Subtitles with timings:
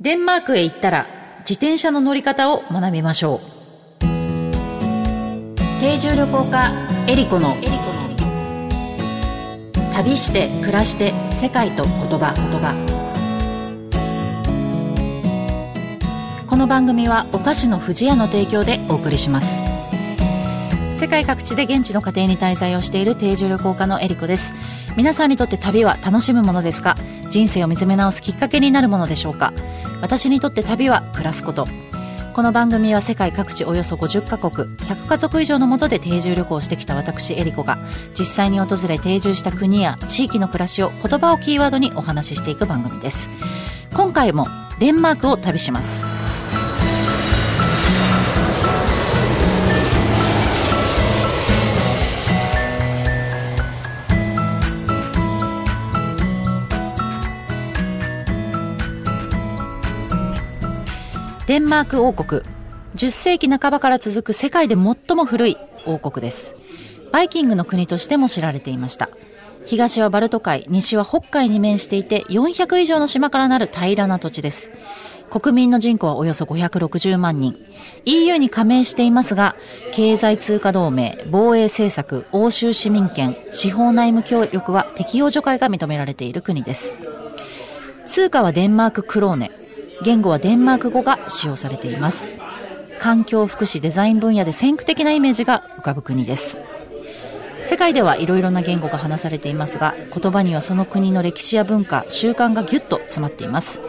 [0.00, 1.06] デンマークへ行ったら
[1.40, 3.40] 自転車の乗り方を学びましょう。
[5.78, 6.72] 定住旅行家
[7.06, 7.54] エリコの。
[9.92, 12.32] 旅して暮らして世界と言葉。
[12.34, 12.74] 言葉
[16.48, 19.62] この番組はお菓子の不二家の提供でお送りします。
[20.96, 24.54] 世界各地で現地の家庭に滞在をしている定住旅行家のエリコです。
[24.96, 26.96] 皆さんにとって旅は楽しむものですか？
[27.28, 29.52] 人生を見つめ直すきっかけになるものでしょうか？
[30.00, 31.66] 私にとって旅は暮らすこと。
[32.32, 37.76] この番組は世界各地およそ50カ国100家族以上のもとで定住旅行してきた私エリコが
[38.18, 43.28] 実際に訪れ定住した国や地域の暮らしを言葉をキーワードにお話ししていく番組です。
[43.94, 44.46] 今回も
[44.78, 46.06] デンマークを旅します。
[61.50, 62.42] デンマーク王国。
[62.94, 66.54] 10世紀半ばから続く世界で最も古い王国です。
[67.10, 69.10] バイキングの国としても知られていました。
[69.66, 74.70] 東はバルト海西は北海に面していて400以上の島からなる平らな土地です。
[75.28, 77.56] 国民の人口はおよそ560万人。
[78.04, 79.56] EU に加盟していますが
[79.92, 86.94] 経済通貨同盟防衛政策欧州市民権司法内務協力は適用除外が認められている国です。
[88.06, 89.50] 通貨はデンマーククローネ。
[90.02, 92.30] 言語はデンマーク語が使用されています。
[92.98, 96.58] 環境福祉デザイン分野で先駆的なイメージが浮かぶ国です。
[97.64, 103.82] 世界ではいろいろな言語が話されていますが言葉にはその国の歴史や文化習慣がぎゅっと詰まっています。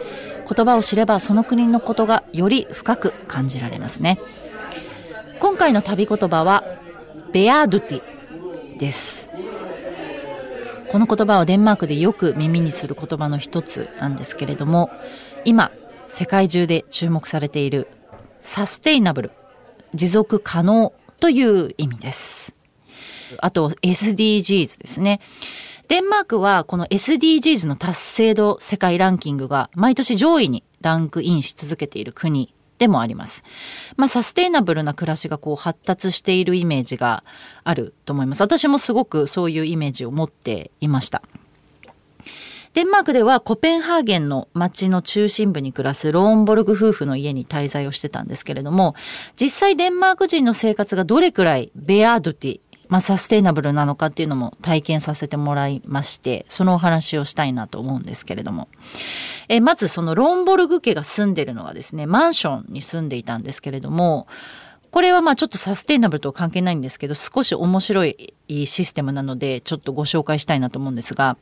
[0.54, 4.18] 言葉を知ればその国のことがより深く感じられますね。
[5.40, 6.64] 今回の旅言葉は
[7.32, 9.30] ベアドゥティです。
[10.88, 14.90] この言葉はデンマークでよく耳にする言葉の一つなんですけれども
[15.46, 15.72] 今
[16.14, 17.88] 世界中で注目されている
[18.38, 19.30] サステイナブル、
[19.94, 22.54] 持続可能という意味です。
[23.38, 25.20] あと SDGs ですね。
[25.88, 33.42] デンマークはこの SDGs の達成度世界ランキングが毎年上位にランクインし続けている国でもあります。
[33.96, 37.24] まあ、サステイナブルな暮らしがこう発達しているイメージが
[37.64, 38.42] あると思います。
[38.42, 41.22] 私もすごくそういうイメージを持っていました。
[42.74, 48.94] デンマークではコペンハーゲンの街の中心部に暮らすローンボルグ夫婦の家に滞在をしてたんですけれども、
[49.36, 58.68] 実際デンマーク人の生活がどれくらいベアードティ、まあ、サステイナブルなのかっていうのも体験させてもらいまして、そのお話をしたいなと思うんですけれども。
[59.50, 64.26] えまずそのローンボルグ家が住んでるのがですね、マンションに住んでいたんですけれども、
[64.90, 71.36] これはまあちょっとサステイナブルとは関係ないんですけど、少し面白いシステムなので、ちょっとご紹介したいなと思うんですが、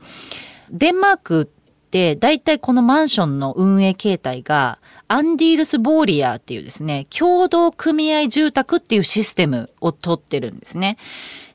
[0.71, 1.47] デンマークっ
[1.91, 10.97] て大体このマンションの運営形態がアンディールス・ボーリアーっていうですね、共同組合住宅っていうシステムを取ってるんですね。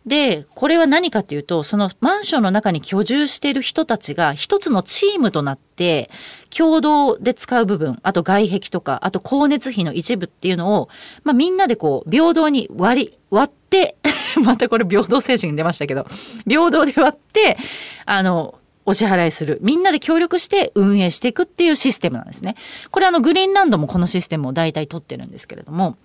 [0.06, 6.12] で、これは何かっていうと、そのマンションの中に居住している人たちが一つのチームとなって、
[6.56, 10.90] 共同で使う部分、あと外壁とか、あと光熱費の一部っていうのを、
[11.24, 13.96] まあみんなでこう、平等に割り、割って、
[14.44, 16.06] またこれ平等精神出ましたけど、
[16.48, 17.58] 平等で割って、
[18.06, 19.60] あの、お支払いする。
[19.62, 22.56] みんなで協力して運営していくっていうシステムなんですね。
[22.92, 25.98] これあのグリーンランドもこのシステムを大体取ってるんですけれども。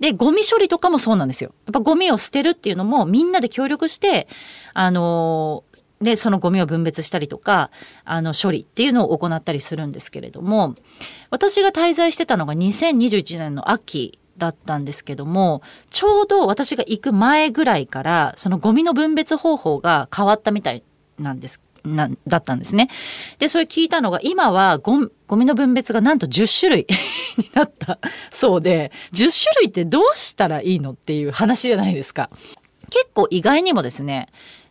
[0.00, 1.52] で、ゴミ処理とかもそうなんですよ。
[1.66, 4.28] やっぱゴミを捨てるっていうのもみんなで協力して、
[4.74, 5.64] あの
[6.00, 7.70] で、そのゴミを分別したりとか、
[8.04, 10.74] あの、処理っていうのを行ったりするんですけれども、
[11.28, 20.82] 私が滞在してたのが2021年の秋だったんですけども、ちょうど私が行く前ぐらいから、そのゴミの分別方法が変わったみたい
[21.18, 22.88] なんですな、だったんですね。
[23.38, 26.86] で、それ聞いたのが、今はゴゴミの分別がなんと10種類
[27.38, 27.98] になった
[28.30, 32.30] そうで、10種類ってどうしたらいいのっていう話じゃないですか。
[32.90, 34.28] 結構意外にもですね、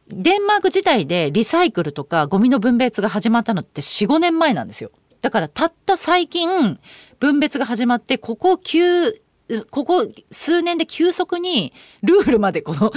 [0.09, 4.91] デンマーク自体でリサイクルとかゴミの分別が始まったのって4、5年前なんですよ。
[5.21, 6.79] だからたった最近
[7.19, 9.13] 分別が始まってここ9
[9.69, 11.73] ここ数年で急速に
[12.03, 12.91] ルールまでこの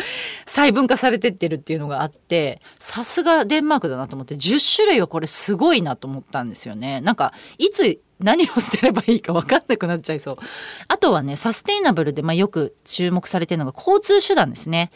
[0.46, 7.00] 細分化されてってるっていうのがあってさすがデンマークだなと思って10種類はこれすごいなと思ったんですよね。
[7.00, 10.36] なんかいつ何を捨てればいいか分かんなくなっちゃいそう。
[10.88, 14.90] あとはね、サステイナブルで、まあ、よく注目されてるのが交通手段ですね。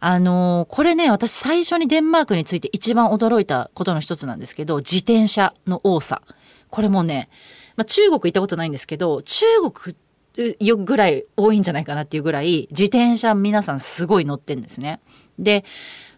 [0.00, 6.22] あのー、これね、私最初にデンマークについて一番驚いたことの一つなんですけど、自転車の多さ。
[6.70, 7.28] これもね、
[7.76, 10.00] まあ、中国行ったことないんですけど、中国よ
[10.36, 15.00] ぐらい多いんじゃないかなっていうぐらい自転車皆さんすごい乗ってんですね。
[15.38, 15.64] で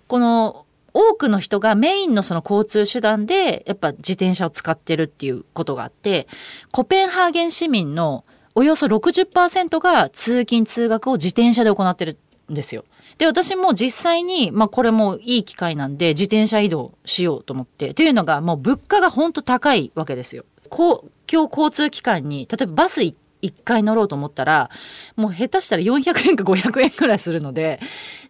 [0.06, 6.26] この多くの人がメインのその交通手段でやっぱ自転車を使ってるっていうことがあって
[6.70, 8.24] コペンハーゲン市民の
[8.54, 12.18] およそ60%が通勤通学を自転車で行ってる
[12.50, 12.84] んですよ。
[13.18, 20.44] で私も実際に、まあ、これもいい機会なんで自転車移動しようと思ってというのがもう物価が本当高いわけですよ。
[20.68, 24.70] 公共交通機関に例えばバス1一回乗ろうと思ったら
[25.16, 27.80] もう下手したら400円か500円くらいするので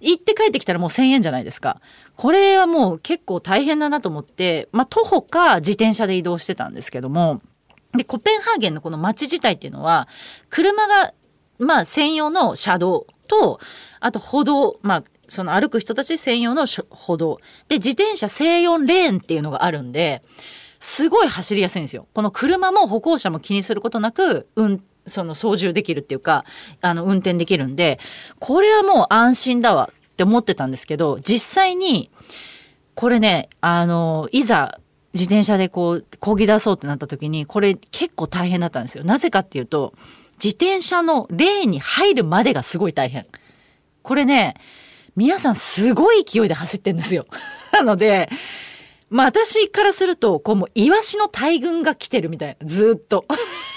[0.00, 1.80] 行って帰ってきたらもう1,000円じゃないですか。
[2.16, 7.40] これはもう結構大変だなと思って、まあ、徒歩か自転車で移動してたんですけども
[7.94, 10.08] でコペンハーゲンのこの街自体っていうのは
[10.50, 11.14] 車が
[11.58, 13.60] まあ専用の車道と
[14.00, 20.22] あと歩道まあその歩く人たち専用の歩道で自転車専用レーンっていうのがあるんで
[20.78, 22.08] すごい走りやすいんですよ。
[22.12, 26.44] この車も歩行者も気にすることなく、うん、その操縦できるっていうか、
[26.80, 27.98] あの、運転できるんで、
[28.38, 32.10] これはもう安心だわって思ってたんですけど、実際に、
[32.94, 34.78] これね、あの、いざ
[35.14, 39.04] 自転車でこう、漕ぎ出そうってなった時に、これ結構大変だったんですよ。
[39.04, 39.94] なぜかっていうと、
[40.42, 43.26] 自転車のレーンに入るまでがすごい大変。
[44.02, 44.54] これね、
[45.14, 47.26] 皆さんすごい勢いで走ってんですよ。
[47.72, 48.28] なので、
[49.10, 53.26] まあ私からすると、こうもうイワシの大群が来てるみたいな、ずっと。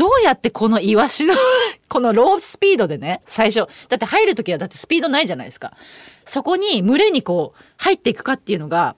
[0.00, 1.34] どうやってこのイワシの
[1.90, 5.76] このロースピードでね、最初、だって入るときはだってスピードないじゃないですか。
[6.24, 8.96] そこに群れにこう入っていくかっていうのが、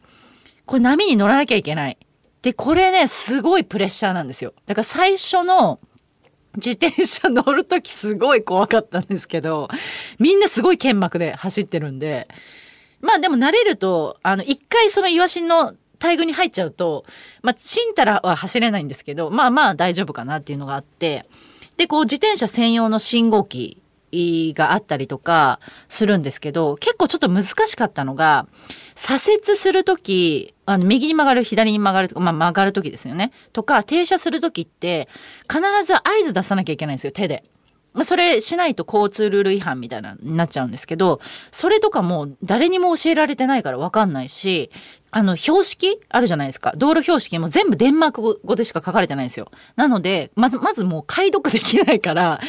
[0.65, 1.99] これ波に乗らなきゃいけない。
[2.43, 4.55] で、これね、すごいプレッシャーなんですよ。
[4.67, 5.81] だから最初の
[6.55, 9.69] 自転車乗るときすごい怖かったんですけど、
[10.21, 12.29] みんなすごい剣幕で走ってるんで、
[13.01, 17.05] まあでも慣れると、あの、一回そのイワシの大群に入っちゃうと、
[17.43, 21.27] まあ、ちんたらは走れないんですけど、まあまあ大丈夫かなっていうのがあって、
[21.77, 23.81] で、こう自転車専用の信号機
[24.13, 28.49] があったりとかするんですけど、結構ちょっと難しかったのが、
[28.97, 33.31] 左折するとき、あの、右に曲がる、左に曲がるとか、まあ曲がるときですよね。
[33.53, 35.09] とか、停車するときって、
[35.49, 37.45] 必ず合図出さなきゃいけないんですよ、手で。
[37.95, 41.21] まあ、それしないと交通ルール違反みたいなになっちゃうんですけど、
[41.51, 44.71] それとかも誰にも教えられてないからわかんないし、
[45.15, 46.01] あの、標識？
[46.09, 46.73] あるじゃないですか。
[46.75, 49.51] 道路標識も全部デンマーク語でしか書かれてないんですよ。
[49.77, 52.41] なので、まず、まずもう解読できないから、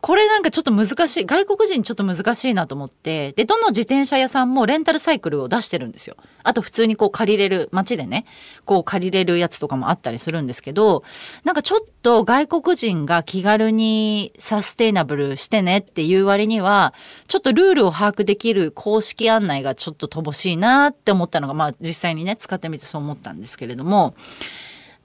[0.00, 1.26] これなんかちょっと難しい。
[1.26, 3.32] 外国人ちょっと難しいなと思って。
[3.32, 6.16] で、どの自転車屋さんもレンタルサイクルを出してるんですよ。
[6.44, 8.24] あと普通にこう借りれる、街でね、
[8.64, 11.02] こう借りれるやつとかもあったりするんですけど、
[11.42, 16.94] なんかちょっと外国人が気軽にサステイナブルしてねっていう割には、
[17.26, 24.14] ちょっとルールを把握できる公式案内がちょっと乏しいなって思ったのが、まあ実際にね、使ってみてそう思ったんですけれども、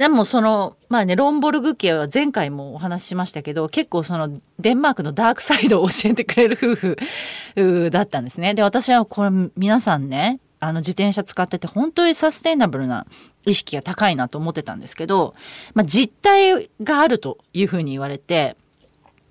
[0.04, 8.54] でもそのまあねロンボルグ家は前回もお話ししましたけど結構そのデンマークのダークサイドを教えてくれる夫婦だったんですね。
[8.54, 13.08] で私はこれ皆さんねあの自転車使ってて本当にサステイナブルな
[13.46, 15.36] 意識が高いなと思ってたんですけど、
[15.74, 18.58] まあ、実態があるというふうに言われて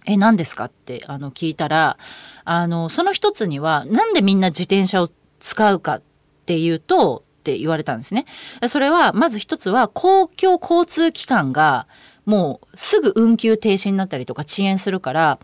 [0.07, 1.99] え何ですかってあの聞いたら
[2.47, 6.03] あのその一つにはなんでみんな自転車を使うかっ
[6.47, 8.25] ていうとって言われたんですね。
[8.69, 11.89] それは、まず一つは公共交通機関が
[12.25, 15.41] もうすぐ運休停止になったりとか遅延するから、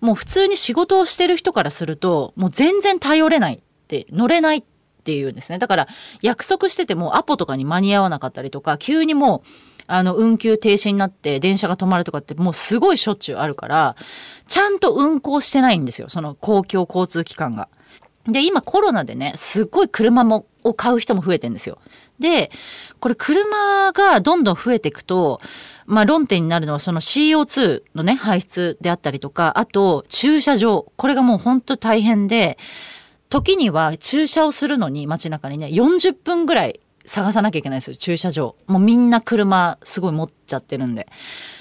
[0.00, 3.58] もう普通に仕事をしてる人からすると、もう全然頼れないっ
[3.88, 4.62] て、乗れないっ
[5.04, 5.58] ていうんですね。
[5.58, 5.88] だから
[6.22, 9.48] 約束しててもアポとかに間に合わなかったりとか、急にもう、
[9.86, 13.96] あの、運休停止になって電車が止まるとかってもうすごいしょっちゅうあるから、
[14.48, 16.08] ちゃんと運行してないんですよ。
[16.08, 17.68] その公共交通機関が。
[18.26, 21.78] で、今コロナでね、すっごい車もを買う人も増えてんですよ。
[22.18, 22.50] で、
[23.00, 25.40] これ車がどんどん増えていくと、
[25.86, 30.86] まあ論点になるのはその CO2 のね、排出であったりとか、あと駐車場。
[30.96, 32.58] これがもう本当大変で、
[33.28, 38.56] 時には駐車をするのに街中にね、40分ぐらい探さなきゃいけないですよ、駐車場。
[38.66, 41.08] もうみんな車すごい持っちゃってるんで。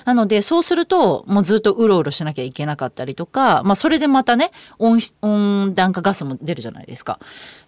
[0.06, 7.20] なので、そうすると、もうずっとうろうろしなきゃいけなかったりとか、まあそれでまたね、温暖化ガスも出るじゃないですか。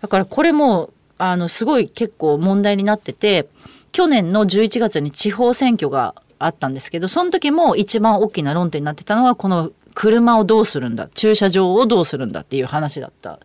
[0.02, 3.48] だからこれも、あの、すごい結構問題になってて、
[3.92, 13.40] 去年の11月に地方選挙があったんですけど、その時も一番大きな論点になってたのは、この車をどうするんだ、駐車場をどうするんだっていう話だった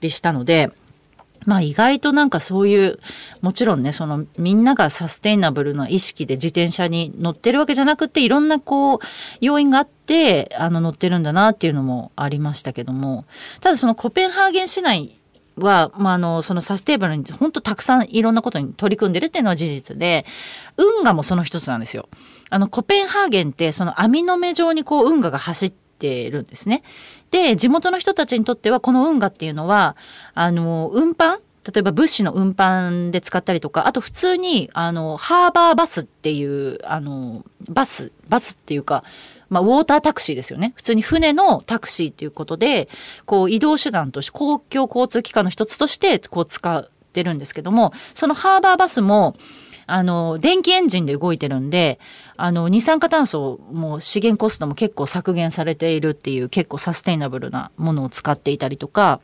[0.00, 0.70] りしたので、
[1.46, 2.98] まあ意外となんかそういう
[3.40, 8.98] もちろんねそのみんながサステイナブルな意識で自転車に乗ってるわけじゃなくていろんなこう
[9.40, 13.24] 要因があってあの乗ってるんだなっていうのもありましたけども
[13.60, 15.19] ただそのコペンハーゲン市内
[15.56, 20.24] は、まあ、あのそのサステイナブルに本当たくさんいろんなことに取り組んでるっていうのは事実で
[20.76, 22.08] 運河もその一つなんですよ。
[22.50, 26.82] あのコペンハーゲンってその網の目状にこう運河が走っているんですね。
[27.30, 29.96] で、地元の人たちにとってはこの運河っていうのは、
[30.34, 31.40] あの、運搬
[31.72, 39.04] 例えば物資の運搬で使ったりとか、あと普通に、あの、ハーバーバスっていう、あの、バス、バスっていうか、
[39.50, 40.72] まあ、ウォータータクシーですよね。
[40.76, 42.88] 普通に船のタクシーっていうことで、
[43.26, 49.36] こう、移動手段として、公共交通機関の一つとして、こう、使ってるんですけども、そのハーバーバスも、
[49.86, 51.98] あの、電気エンジンで動いてるんで、
[52.36, 59.20] あの、二酸化炭素も資源コストも結構削減されているっていう結構サステイナブルなものを使っていたりとか、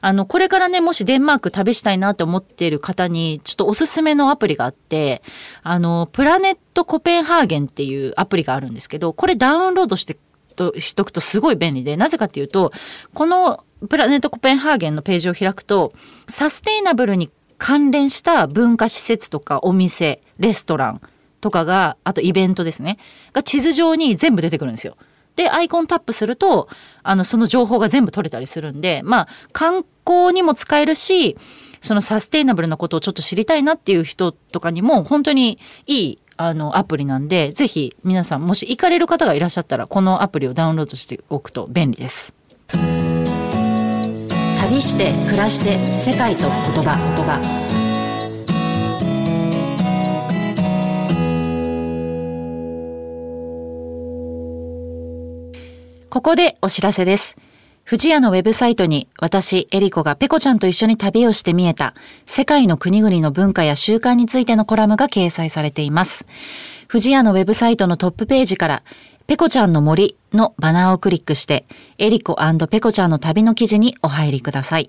[0.00, 5.22] あの、これからね、もしデンマーク旅したいなって思っている方に、ちょっとおすすめのアプリがあって、
[5.62, 10.16] あの、プラネットコペンハーゲンっていうアプリがあるんですけど、これダウンロードして
[10.56, 12.72] としとくとすごい便利で、なぜかっていうと、
[13.14, 15.92] このプラネットコペンハーゲンのページを開くと、
[16.28, 21.00] サステイナブルに関連した文化施設とかお店、レストラン
[21.40, 22.98] とかが、あとイベントですね、
[23.32, 24.96] が地図上に全部出てくるんですよ。
[25.36, 26.68] で、アイコンタップすると、
[27.02, 31.36] あの、その情報が全部取れたりするんで、まあ、観光にも使えるし、
[31.80, 42.34] そのサステイナブルなことをちょっと知りたいなっていう人とかにも、本当にいい、あの、アプリなんで、ぜひ皆さん、もし行かれる方がいらっしゃったら、このアプリをダウンロードしておくと便利です。
[44.58, 47.65] 旅して暮らして世界と言葉言葉
[56.16, 57.36] ここでお知らせです。
[57.84, 61.94] 富士屋のウェブサイトに私、エリコがペコちゃんと一緒に旅をして見えた
[62.24, 66.24] 世界の国々の文化や習慣についてのコラムが掲載されています。
[66.88, 68.82] 富士屋のウェブサイトのトップページから
[69.26, 71.66] ペコちゃんの森のバナーをクリックして、
[71.98, 72.38] エリコ
[72.70, 74.88] ペコちゃんの旅の記事にお入りください。